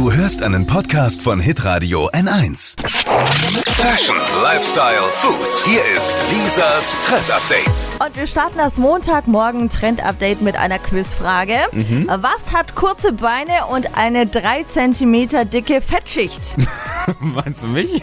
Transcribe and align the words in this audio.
Du 0.00 0.10
hörst 0.10 0.42
einen 0.42 0.66
Podcast 0.66 1.20
von 1.20 1.40
Hitradio 1.40 2.08
N1. 2.08 2.74
Fashion, 3.68 4.16
Lifestyle, 4.42 5.02
Food. 5.12 5.36
Hier 5.66 5.82
ist 5.94 6.16
Lisas 6.32 6.96
Trend 7.04 7.30
Update. 7.30 7.86
Und 8.02 8.16
wir 8.16 8.26
starten 8.26 8.56
das 8.56 8.78
Montagmorgen 8.78 9.68
Trend-Update 9.68 10.40
mit 10.40 10.56
einer 10.56 10.78
Quizfrage. 10.78 11.58
Was 12.06 12.50
hat 12.50 12.74
kurze 12.74 13.12
Beine 13.12 13.66
und 13.66 13.94
eine 13.98 14.26
3 14.26 14.64
cm 14.64 15.50
dicke 15.50 15.82
Fettschicht? 15.82 16.56
Meinst 17.20 17.62
du 17.62 17.66
mich? 17.66 18.02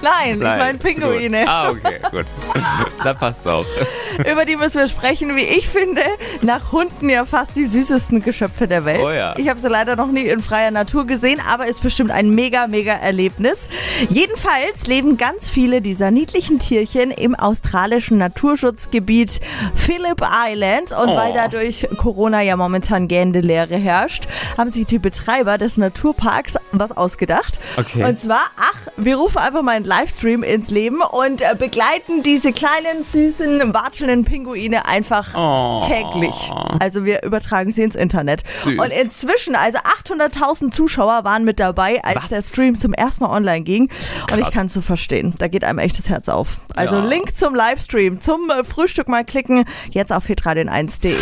Nein, 0.00 0.34
ich 0.34 0.38
meine 0.38 0.78
Pinguine. 0.78 1.44
Ah, 1.48 1.70
okay, 1.70 1.98
gut. 2.10 2.26
da 3.02 3.14
passt's 3.14 3.48
auch. 3.48 3.66
Über 4.30 4.44
die 4.44 4.56
müssen 4.56 4.78
wir 4.80 4.88
sprechen, 4.88 5.36
wie 5.36 5.42
ich 5.42 5.68
finde, 5.68 6.02
nach 6.42 6.72
Hunden 6.72 7.08
ja 7.08 7.24
fast 7.24 7.56
die 7.56 7.66
süßesten 7.66 8.22
Geschöpfe 8.22 8.66
der 8.68 8.84
Welt. 8.84 9.02
Oh 9.04 9.10
ja. 9.10 9.34
Ich 9.38 9.48
habe 9.48 9.60
sie 9.60 9.68
leider 9.68 9.96
noch 9.96 10.08
nie 10.08 10.26
in 10.26 10.42
freier 10.42 10.70
Natur 10.70 11.06
gesehen, 11.06 11.40
aber 11.48 11.66
ist 11.66 11.82
bestimmt 11.82 12.10
ein 12.10 12.30
mega, 12.30 12.66
mega 12.66 12.92
Erlebnis. 12.92 13.68
Jedenfalls 14.08 14.86
leben 14.86 15.16
ganz 15.16 15.48
viele 15.50 15.80
dieser 15.80 16.10
niedlichen 16.10 16.58
Tierchen 16.58 17.10
im 17.10 17.34
australischen 17.34 18.18
Naturschutzgebiet 18.18 19.40
Phillip 19.74 20.20
Island. 20.22 20.92
Und 20.92 21.08
Oh. 21.12 21.16
weil 21.16 21.32
da 21.34 21.48
durch 21.48 21.86
Corona 21.98 22.40
ja 22.42 22.56
momentan 22.56 23.08
gähnende 23.08 23.40
Leere 23.40 23.76
herrscht, 23.76 24.24
haben 24.56 24.70
sich 24.70 24.86
die 24.86 24.98
Betreiber 24.98 25.58
des 25.58 25.76
Naturparks 25.76 26.54
was 26.72 26.92
ausgedacht. 26.96 27.58
Okay. 27.76 28.04
Und 28.04 28.18
zwar, 28.20 28.42
ach, 28.56 28.88
wir 28.96 29.16
rufen 29.16 29.38
einfach 29.38 29.62
mal 29.62 29.72
einen 29.76 29.84
Livestream 29.84 30.42
ins 30.42 30.70
Leben 30.70 31.00
und 31.02 31.42
äh, 31.42 31.54
begleiten 31.58 32.22
diese 32.22 32.52
kleinen, 32.52 33.04
süßen, 33.04 33.72
watschelnden 34.02 34.24
Pinguine 34.24 34.86
einfach 34.86 35.28
Oh. 35.34 35.82
täglich. 35.86 36.50
Also 36.80 37.04
wir 37.04 37.22
übertragen 37.22 37.70
sie 37.70 37.82
ins 37.82 37.94
Internet. 37.94 38.42
Süß. 38.46 38.78
Und 38.78 38.90
inzwischen, 38.90 39.54
also 39.54 39.78
800.000 39.78 40.72
Zuschauer 40.72 41.24
waren 41.24 41.44
mit 41.44 41.60
dabei, 41.60 42.02
als 42.04 42.16
Was? 42.24 42.28
der 42.28 42.42
Stream 42.42 42.76
zum 42.76 42.92
ersten 42.92 43.24
Mal 43.24 43.30
online 43.30 43.62
ging. 43.62 43.82
Und 44.30 44.38
ich 44.38 44.44
Krass. 44.44 44.54
kann 44.54 44.66
es 44.66 44.72
so 44.72 44.80
verstehen. 44.80 45.34
Da 45.38 45.48
geht 45.48 45.64
einem 45.64 45.78
echt 45.78 45.98
das 45.98 46.08
Herz 46.08 46.28
auf. 46.28 46.56
Also 46.74 46.96
Ja. 46.96 47.04
Link 47.04 47.36
zum 47.36 47.54
Livestream, 47.54 48.20
zum 48.20 48.50
äh, 48.50 48.64
Frühstück 48.64 49.08
mal 49.08 49.24
klicken, 49.24 49.64
jetzt 49.90 50.12
auf 50.12 50.26
hitradio1.de. 50.26 51.14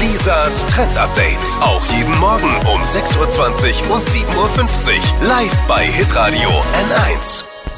Lisas 0.00 0.66
Trend 0.66 0.96
Update. 0.96 1.38
Auch 1.60 1.84
jeden 1.96 2.16
Morgen 2.18 2.48
um 2.72 2.82
6.20 2.82 3.88
Uhr 3.88 3.96
und 3.96 4.04
7.50 4.04 4.26
Uhr. 4.36 5.28
Live 5.28 5.62
bei 5.68 5.84
Hitradio 5.84 6.48
N1. 6.48 7.55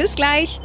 Bis 0.00 0.16
gleich. 0.16 0.58